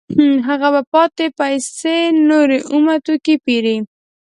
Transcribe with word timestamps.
هغه 0.47 0.67
په 0.75 0.81
پاتې 0.93 1.25
پیسو 1.39 1.95
نور 2.27 2.49
اومه 2.71 2.95
توکي 3.05 3.35
پېري 3.45 3.77